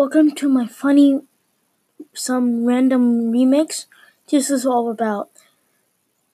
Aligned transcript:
Welcome 0.00 0.30
to 0.36 0.48
my 0.48 0.66
funny, 0.66 1.20
some 2.14 2.64
random 2.64 3.30
remix. 3.30 3.84
This 4.30 4.48
is 4.48 4.64
all 4.64 4.90
about 4.90 5.28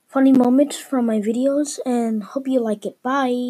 funny 0.06 0.30
moments 0.30 0.78
from 0.78 1.06
my 1.06 1.18
videos 1.18 1.80
and 1.84 2.22
hope 2.22 2.46
you 2.46 2.60
like 2.60 2.86
it. 2.86 3.02
Bye. 3.02 3.48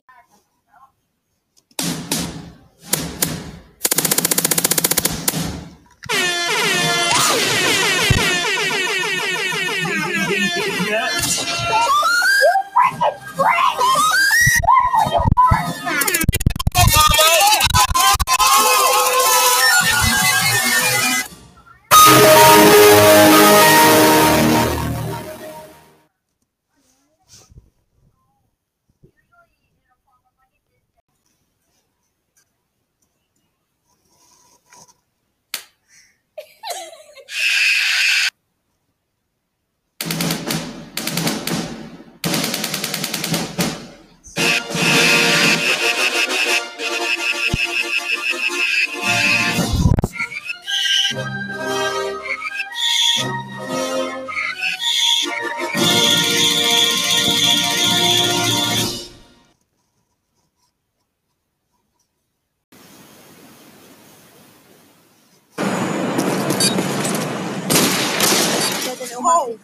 Oh. 69.39 69.59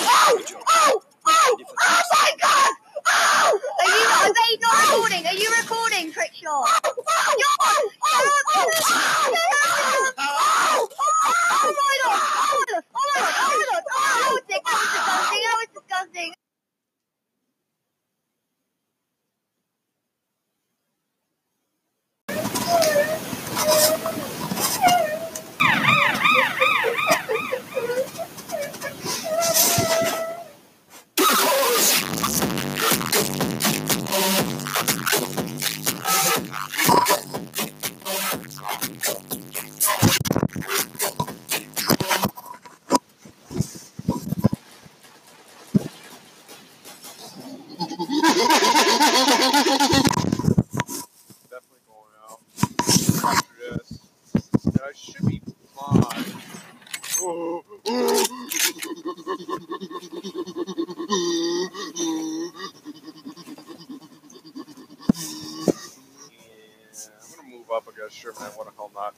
Oh! 0.00 0.42
Oh! 0.70 1.02
Oh! 1.26 1.56
Oh 1.82 2.02
my 2.12 2.32
god! 2.40 2.72
Oh! 3.06 3.60
Are 3.80 3.90
you, 3.90 4.06
are 4.16 4.34
they 4.34 4.56
not 4.62 4.88
recording? 4.88 5.26
Are 5.26 5.34
you 5.34 5.52
recording, 5.60 6.12
Crickshaw? 6.12 6.64
Should 54.94 55.26
be 55.26 55.40
fine. 55.76 56.24
Oh, 57.20 57.64
Yeah, 57.84 57.92
I'm 67.22 67.36
gonna 67.36 67.48
move 67.50 67.70
up 67.74 67.88
against 67.88 68.16
Sherman. 68.16 68.50
What 68.56 68.66
the 68.66 68.72
hell 68.76 68.90
not? 68.94 69.14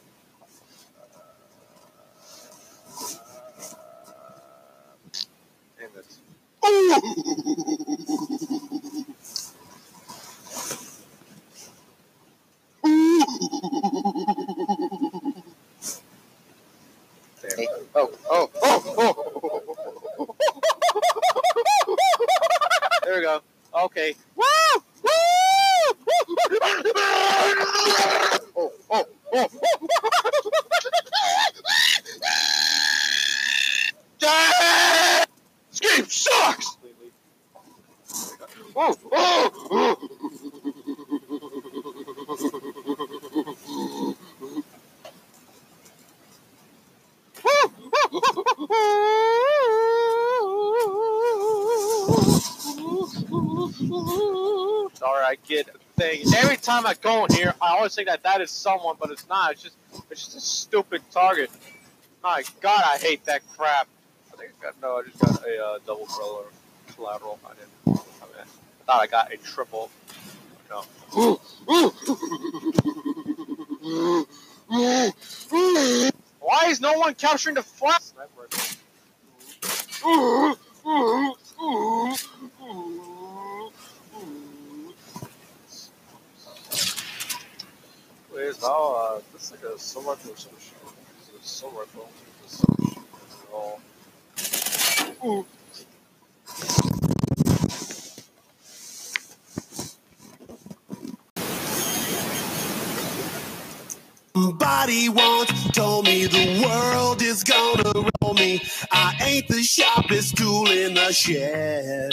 Damn 5.78 5.90
it. 5.96 6.06
Damn 17.42 17.58
it. 17.60 17.68
Oh, 17.94 18.10
oh, 18.30 18.50
oh, 18.62 18.82
oh. 18.98 20.34
There 23.04 23.14
we 23.16 23.22
go. 23.22 23.40
Okay. 23.74 24.14
Woo! 24.36 24.44
Woo! 25.02 25.10
Oh, 28.56 28.72
oh, 28.90 29.06
oh. 29.32 29.48
Ah! 34.24 35.24
This 35.70 35.80
game 35.80 36.06
sucks! 36.08 36.76
Oh, 38.78 38.94
oh, 39.12 39.96
Sorry, 53.78 55.24
I 55.24 55.36
get 55.46 55.68
things. 55.96 56.34
Every 56.34 56.56
time 56.56 56.86
I 56.86 56.94
go 56.94 57.26
in 57.26 57.34
here, 57.34 57.54
I 57.60 57.76
always 57.76 57.94
think 57.94 58.08
that 58.08 58.22
that 58.22 58.40
is 58.40 58.50
someone, 58.50 58.96
but 58.98 59.10
it's 59.10 59.28
not. 59.28 59.52
It's 59.52 59.62
just, 59.62 59.76
it's 60.10 60.24
just 60.24 60.36
a 60.36 60.40
stupid 60.40 61.02
target. 61.10 61.50
My 62.22 62.42
God, 62.60 62.82
I 62.84 62.96
hate 62.98 63.24
that 63.26 63.42
crap. 63.56 63.86
I 64.32 64.36
think 64.36 64.52
I 64.60 64.64
got 64.64 64.80
no. 64.80 64.98
I 64.98 65.02
just 65.02 65.18
got 65.18 65.46
a 65.46 65.64
uh, 65.64 65.78
double 65.86 66.06
barrel 66.06 66.46
collateral. 66.94 67.38
I 67.44 67.50
didn't. 67.50 68.00
I, 68.22 68.26
mean, 68.26 68.36
I 68.40 68.84
thought 68.86 69.02
I 69.02 69.06
got 69.06 69.32
a 69.32 69.36
triple. 69.36 69.90
No. 70.70 70.84
Why 76.40 76.66
is 76.68 76.80
no 76.80 76.94
one 76.98 77.14
capturing 77.14 77.54
the 77.54 77.62
flag? 77.62 78.00
Wait, 80.04 80.34
now, 80.86 81.34
uh, 81.98 82.10
this 82.10 82.30
is 85.10 85.20
like 85.20 85.32
a 85.32 85.44
sword 88.14 88.32
Uh, 88.64 89.20
or 90.30 90.36
some 90.36 90.52
shit. 90.60 90.78
This 91.18 91.28
is 91.28 91.40
a 91.42 91.46
sword 91.46 91.74
rifle. 91.76 92.08
This 92.42 92.52
is 92.52 92.58
some 92.60 92.76
shit 92.88 92.98
at 92.98 93.54
all. 93.54 93.80
Ooh. 95.24 95.46
Somebody 104.34 105.08
once 105.10 105.70
told 105.72 106.06
me 106.06 106.26
the 106.26 106.64
world 106.66 107.22
is 107.22 107.44
gonna 107.44 108.08
roll 108.22 108.34
me. 108.34 108.62
I 108.92 109.16
ain't 109.22 109.48
the 109.48 109.62
sharpest 109.62 110.36
tool 110.36 110.70
in 110.70 110.94
the 110.94 111.12
shed. 111.12 112.12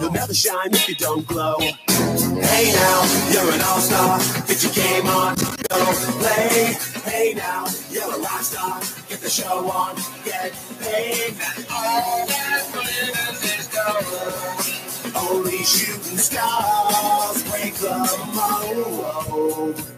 You'll 0.00 0.12
never 0.12 0.34
shine 0.34 0.72
if 0.72 0.88
you 0.88 0.94
don't 0.94 1.26
glow. 1.26 1.58
Hey 1.58 2.72
now, 2.72 3.30
you're 3.32 3.52
an 3.52 3.60
all-star. 3.62 4.18
Get 4.46 4.62
your 4.62 4.72
game 4.72 5.06
on, 5.06 5.36
go 5.68 5.92
play. 6.18 6.76
Hey 7.04 7.28
Hey 7.28 7.34
now, 7.34 7.66
you're 7.90 8.04
a 8.04 8.18
rock 8.20 8.42
star. 8.42 8.80
Get 9.08 9.20
the 9.20 9.28
show 9.28 9.68
on. 9.70 9.96
Get 10.24 10.52
paid. 10.80 11.34
All 11.68 12.26
that 12.26 12.64
glitters 12.72 13.42
is 13.42 13.66
gold. 13.66 15.14
Only 15.16 15.58
shooting 15.64 16.16
stars 16.16 17.42
break 17.50 17.74
the 17.74 17.98
mold. 18.34 19.97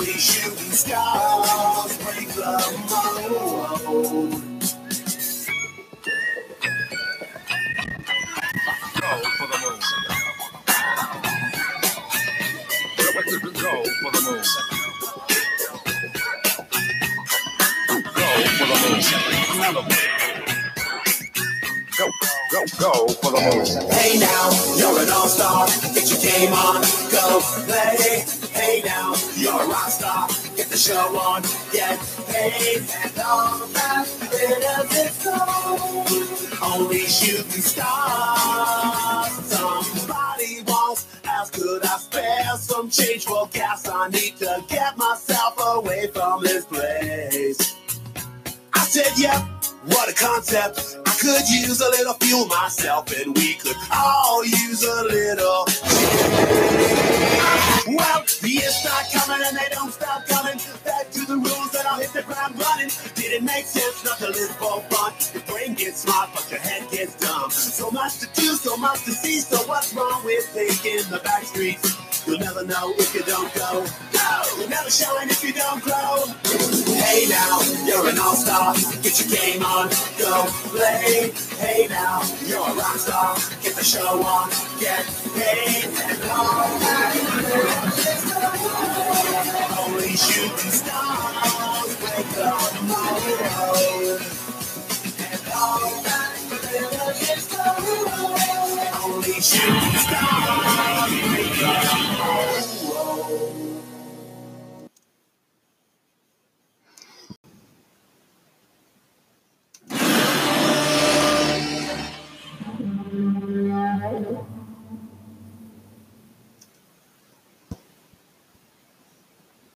Only 0.00 0.12
shooting 0.12 0.72
stars 0.72 1.98
break 1.98 2.28
the 2.28 2.42
mold. 2.88 4.32
Go 8.96 9.10
for 9.36 9.46
the 9.46 9.58
moon. 9.60 9.78
Go 12.96 13.84
for 14.00 14.10
the 14.10 14.20
moon. 14.24 14.42
Go 18.14 18.32
for 19.60 19.70
the 19.70 19.82
moon. 19.82 19.88
Go, 21.98 22.06
go, 22.50 22.60
go 22.78 22.92
for 23.20 23.30
the 23.32 23.40
moon. 23.52 23.90
Hey 23.92 24.18
now, 24.18 24.50
you're 24.78 24.98
an 25.02 25.10
all-star. 25.10 25.66
Get 25.92 26.08
your 26.08 26.20
game 26.20 26.54
on, 26.54 26.80
go 27.12 27.40
play. 27.66 28.39
Hey 28.60 28.82
now, 28.84 29.14
you're 29.36 29.58
a 29.58 29.66
rock 29.68 29.88
star. 29.88 30.28
Get 30.54 30.68
the 30.68 30.76
show 30.76 31.18
on, 31.18 31.40
get 31.72 31.98
paid. 32.28 32.84
And 33.02 33.18
all 33.24 33.66
that 33.72 34.06
is 34.92 35.24
gold. 35.24 36.60
Only 36.62 37.06
shooting 37.06 37.62
stars. 37.62 39.32
Somebody 39.46 40.62
wants 40.68 41.06
asked, 41.24 41.54
could 41.54 41.82
I 41.86 41.96
spare 41.96 42.56
some 42.58 42.90
change 42.90 43.24
for 43.24 43.48
gas? 43.50 43.88
I 43.88 44.08
need 44.10 44.36
to 44.36 44.62
get 44.68 44.98
myself 44.98 45.54
away 45.58 46.08
from 46.08 46.42
this 46.42 46.66
place. 46.66 47.76
I 48.74 48.80
said, 48.80 49.16
yep, 49.16 49.40
what 49.86 50.10
a 50.10 50.12
concept. 50.12 50.98
I 51.06 51.12
could 51.18 51.48
use 51.48 51.80
a 51.80 51.88
little 51.88 52.14
fuel 52.20 52.44
myself, 52.44 53.10
and 53.22 53.34
we 53.34 53.54
could 53.54 53.76
all 53.90 54.44
use 54.44 54.82
a 54.82 55.04
little. 55.04 55.64
The 58.40 58.48
years 58.48 58.74
start 58.74 59.04
coming 59.12 59.44
and 59.44 59.54
they 59.54 59.68
don't 59.68 59.92
stop 59.92 60.24
coming. 60.24 60.56
Back 60.82 61.10
to 61.12 61.26
the 61.28 61.36
rules 61.36 61.74
and 61.76 61.84
I'll 61.84 62.00
hit 62.00 62.12
the 62.16 62.22
ground 62.22 62.56
running. 62.56 62.88
Did 63.12 63.36
it 63.36 63.42
make 63.44 63.66
sense 63.66 64.02
not 64.02 64.16
to 64.16 64.32
live 64.32 64.56
for 64.56 64.80
fun? 64.88 65.12
Your 65.36 65.44
brain 65.44 65.74
gets 65.74 66.08
smart, 66.08 66.30
but 66.32 66.48
your 66.50 66.60
head 66.60 66.88
gets 66.90 67.20
dumb. 67.20 67.50
So 67.50 67.90
much 67.90 68.18
to 68.20 68.26
do, 68.32 68.56
so 68.56 68.78
much 68.78 69.04
to 69.04 69.12
see. 69.12 69.40
So 69.40 69.58
what's 69.68 69.92
wrong 69.92 70.24
with 70.24 70.46
thinking 70.56 71.04
the 71.12 71.20
back 71.20 71.44
streets? 71.44 71.92
You'll 72.26 72.40
never 72.40 72.64
know 72.64 72.94
if 72.96 73.14
you 73.14 73.20
don't 73.28 73.52
go. 73.52 73.84
Go! 73.84 74.42
You'll 74.56 74.72
never 74.72 74.88
shine 74.88 75.28
if 75.28 75.44
you 75.44 75.52
don't 75.52 75.82
grow. 75.84 76.24
Hey 76.96 77.28
now, 77.28 77.60
you're 77.84 78.08
an 78.08 78.18
all-star. 78.18 78.72
Get 79.04 79.20
your 79.20 79.36
game 79.36 79.62
on, 79.62 79.92
go 80.16 80.48
play. 80.72 81.28
Hey 81.60 81.88
now, 81.88 82.24
you're 82.48 82.64
a 82.64 82.72
rock 82.72 82.96
star. 82.96 83.36
Get 83.60 83.76
the 83.76 83.84
show 83.84 84.24
on, 84.24 84.48
get 84.80 85.04
paid. 85.36 87.19
Always 89.78 90.22
shooting 90.24 90.89